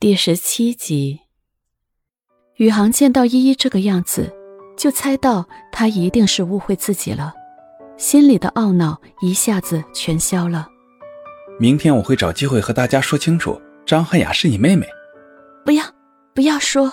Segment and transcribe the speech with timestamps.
[0.00, 1.20] 第十七集，
[2.56, 4.34] 宇航见到依依这个样子，
[4.74, 7.34] 就猜到她一定是误会自己了，
[7.98, 10.66] 心里的懊恼一下子全消了。
[11.58, 14.86] 明天我会找机会和大家说清楚，张涵雅是你妹妹。
[15.66, 15.84] 不要，
[16.34, 16.90] 不要说！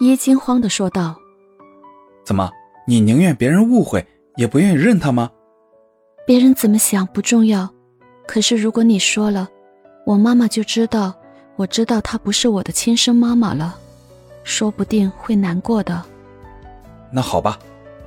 [0.00, 1.14] 依依惊慌的说道。
[2.24, 2.50] 怎么，
[2.88, 4.04] 你宁愿别人误会，
[4.38, 5.30] 也不愿意认她吗？
[6.26, 7.72] 别人怎么想不重要，
[8.26, 9.48] 可是如果你说了，
[10.04, 11.14] 我妈妈就知道。
[11.56, 13.78] 我知道她不是我的亲生妈妈了，
[14.42, 16.02] 说不定会难过的。
[17.10, 17.58] 那好吧，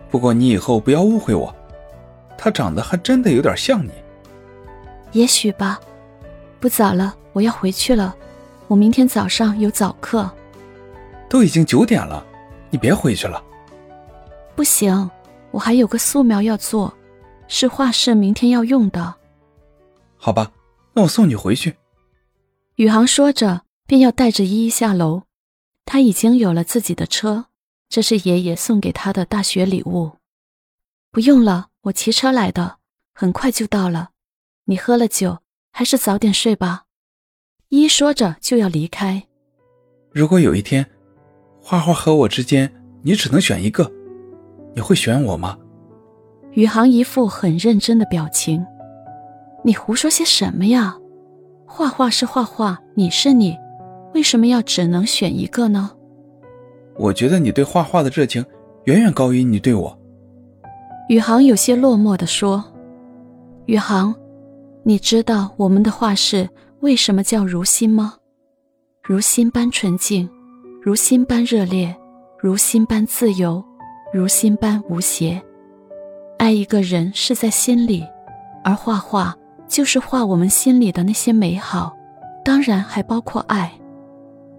[0.10, 1.54] 不过你以后不要误会我，
[2.38, 3.92] 她长得还真的有点像你。
[5.14, 5.80] 也许吧。
[6.60, 8.16] 不早了，我要回去了。
[8.68, 10.30] 我明天早上有早课。
[11.30, 12.26] 都已经九点了，
[12.70, 13.42] 你别回去了。
[14.56, 15.10] 不行，
[15.52, 16.94] 我还有个素描要做，
[17.48, 19.14] 是画室明天要用的。
[20.18, 20.52] 好吧，
[20.94, 21.76] 那我送你回去。
[22.78, 25.24] 宇航说着，便要带着依依下楼。
[25.84, 27.46] 他已经有了自己的车，
[27.90, 30.12] 这是爷爷送给他的大学礼物。
[31.12, 32.78] 不用了，我骑车来的，
[33.16, 34.10] 很快就到了。
[34.66, 35.40] 你喝了酒，
[35.72, 36.84] 还是早点睡吧。
[37.70, 39.24] 依依说着就要离开。
[40.12, 40.86] 如果有一天，
[41.60, 42.72] 花花和我之间
[43.02, 43.92] 你只能选一个，
[44.76, 45.58] 你会选我吗？
[46.52, 48.64] 宇航一副很认真的表情。
[49.64, 50.96] 你胡说些什么呀？
[51.70, 53.56] 画画是画画，你是你，
[54.14, 55.92] 为什么要只能选一个呢？
[56.96, 58.44] 我觉得你对画画的热情
[58.86, 59.96] 远远高于你对我。
[61.10, 62.64] 宇航有些落寞地说
[63.68, 64.16] ：“宇航，
[64.84, 68.16] 你知道我们的画室为什么叫如心吗？
[69.04, 70.28] 如心般纯净，
[70.82, 71.96] 如心般热烈，
[72.40, 73.64] 如心般自由，
[74.14, 75.40] 如心般无邪。
[76.40, 78.06] 爱一个人是在心里，
[78.64, 79.36] 而画画。”
[79.68, 81.96] 就是画我们心里的那些美好，
[82.44, 83.72] 当然还包括爱。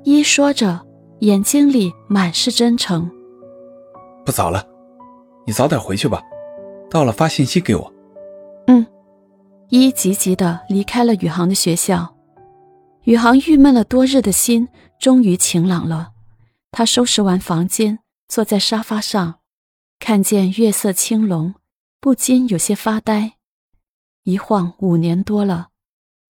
[0.05, 0.81] 一说着，
[1.21, 3.11] 眼睛里满是真诚。
[4.25, 4.65] 不早了，
[5.47, 6.23] 你早点回去吧。
[6.91, 7.93] 到了发信息给我。
[8.67, 8.87] 嗯。
[9.71, 12.15] 一急急的离开了宇航的学校。
[13.05, 14.69] 宇航郁闷了多日的心
[14.99, 16.11] 终于晴朗了。
[16.71, 19.37] 他收拾完房间，坐在沙发上，
[19.99, 21.55] 看见月色清龙，
[22.01, 23.38] 不禁有些发呆。
[24.29, 25.71] 一晃五年多了，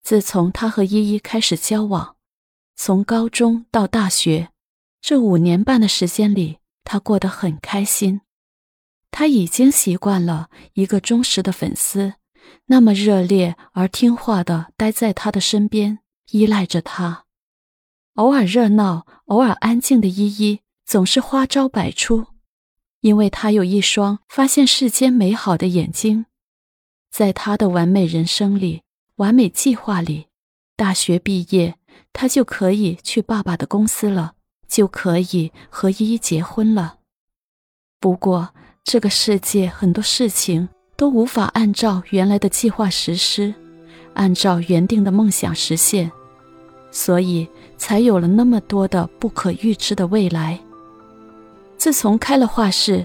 [0.05, 2.15] 自从他和依依开始交往，
[2.77, 4.51] 从高中到大学，
[5.01, 8.21] 这五年半的时间里，他过得很开心。
[9.11, 12.15] 他已经习惯了一个忠实的粉丝，
[12.67, 15.99] 那么热烈而听话的待在他的身边，
[16.31, 17.25] 依赖着他。
[18.15, 22.29] 偶尔热闹，偶尔安静的依依，总是花招百出，
[23.01, 26.27] 因为他有一双发现世间美好的眼睛。
[27.11, 28.83] 在他的完美人生里，
[29.17, 30.27] 完美计划里，
[30.77, 31.75] 大学毕业，
[32.13, 34.35] 他就可以去爸爸的公司了，
[34.69, 36.97] 就可以和依依结婚了。
[37.99, 38.51] 不过，
[38.85, 43.53] 这个世界很多事情都无法按照原来的计划实施，
[44.15, 46.11] 按照原定的梦想实现，
[46.93, 50.59] 所以才有了那么多的不可预知的未来。
[51.77, 53.05] 自从开了画室，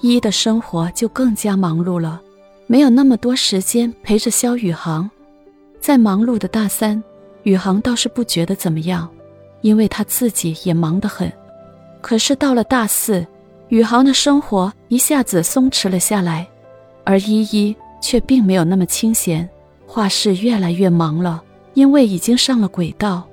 [0.00, 2.20] 依依的生活就更加忙碌了。
[2.66, 5.10] 没有那么多时间陪着肖宇航，
[5.80, 7.02] 在忙碌的大三，
[7.42, 9.08] 宇航倒是不觉得怎么样，
[9.60, 11.30] 因为他自己也忙得很。
[12.00, 13.26] 可是到了大四，
[13.68, 16.46] 宇航的生活一下子松弛了下来，
[17.04, 19.48] 而依依却并没有那么清闲，
[19.86, 21.42] 画室越来越忙了，
[21.74, 23.26] 因为已经上了轨道。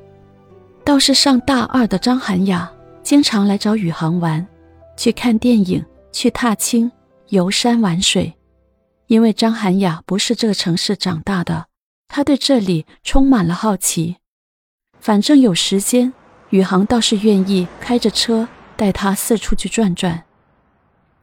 [0.83, 2.69] 倒是上大二的张涵雅，
[3.03, 4.45] 经常来找宇航玩，
[4.97, 6.91] 去看电影，去踏青、
[7.29, 8.33] 游山玩水。
[9.09, 11.67] 因为张涵雅不是这个城市长大的，
[12.07, 14.17] 她对这里充满了好奇。
[14.99, 16.13] 反正有时间，
[16.51, 18.47] 宇航倒是愿意开着车
[18.77, 20.25] 带她四处去转转。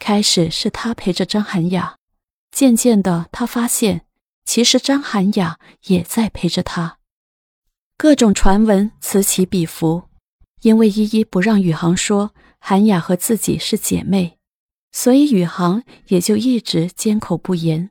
[0.00, 1.96] 开始是他陪着张涵雅，
[2.50, 4.04] 渐渐的，他发现
[4.44, 6.98] 其实张涵雅也在陪着他。
[7.96, 10.02] 各种传闻此起彼伏，
[10.62, 14.35] 因为依依不让宇航说涵雅和自己是姐妹。
[14.92, 17.90] 所以宇航也就一直缄口不言，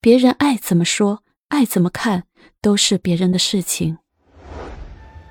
[0.00, 2.24] 别人爱怎么说，爱怎么看，
[2.60, 3.98] 都是别人的事情。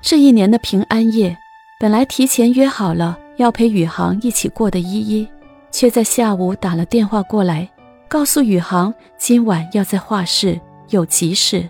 [0.02, 1.36] 这一年的平安夜，
[1.80, 5.26] 本来提前约好了要陪宇航一起过的依依，
[5.70, 7.68] 却在下午打了电话过来，
[8.08, 10.60] 告诉宇航今晚要在画室
[10.90, 11.68] 有急事。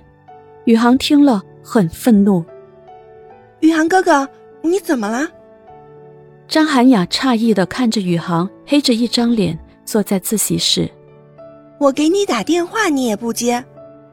[0.65, 2.45] 宇航听了很愤怒
[3.61, 4.29] ：“宇航哥哥，
[4.63, 5.29] 你怎么了？”
[6.49, 10.89] 张涵雅诧异的看着宇航，黑着一张脸坐在自习室。
[11.79, 13.63] 我给你打电话，你也不接，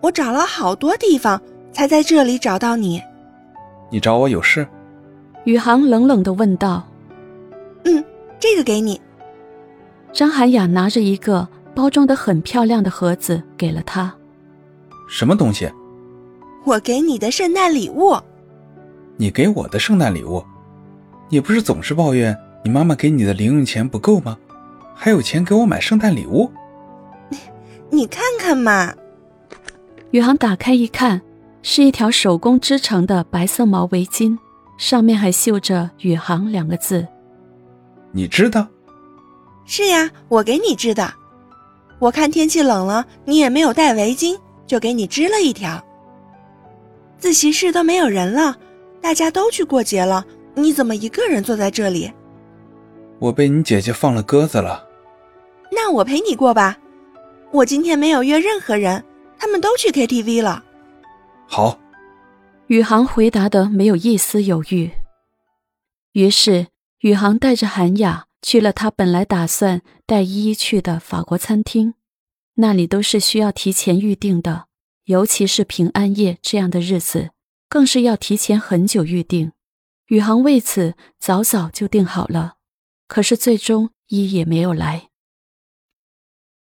[0.02, 1.40] 我找了好多地方
[1.72, 3.02] 才在这里找到你。
[3.92, 4.68] 你找我有事？
[5.46, 6.84] 宇航冷冷的问道。
[7.86, 8.04] 嗯，
[8.40, 9.00] 这个给你。
[10.12, 14.14] 张涵雅拿着一个包装的很漂亮的盒子给了他。
[15.08, 15.72] 什么东西？
[16.66, 18.18] 我给你的圣诞礼物。
[19.18, 20.44] 你给我的圣诞礼物？
[21.30, 24.38] 你不是总是抱怨你妈妈给你的零用钱不够吗？
[24.96, 26.52] 还有钱给我买圣诞礼物？
[27.90, 28.94] 你看看嘛。
[30.12, 31.20] 宇航打开一看，
[31.64, 34.38] 是一条手工织成的白色毛围巾，
[34.78, 37.08] 上面还绣着“宇航”两个字。
[38.12, 38.68] 你织的？
[39.66, 41.12] 是呀，我给你织的。
[42.00, 44.38] 我看天气冷了，你也没有带围巾，
[44.68, 45.84] 就给你织了一条。
[47.18, 48.56] 自习室都没有人了，
[49.02, 50.24] 大家都去过节了，
[50.56, 52.12] 你怎么一个人坐在这里？
[53.20, 54.88] 我被你姐姐放了鸽子了。
[55.72, 56.78] 那我陪你过吧。
[57.52, 59.04] 我今天没有约任何人，
[59.38, 60.64] 他们都去 KTV 了。
[61.48, 61.80] 好，
[62.68, 64.92] 宇航回答的没有一丝犹豫。
[66.14, 66.68] 于是。
[67.04, 71.96] 宇航带着韩雅去了他本来打算带依依去的法国餐厅，
[72.54, 74.68] 那里都是需要提前预定的，
[75.04, 77.32] 尤其是平安夜这样的日子，
[77.68, 79.52] 更是要提前很久预定。
[80.13, 82.57] 宇航为此早早就定好了，
[83.07, 85.10] 可是最终一也没有来。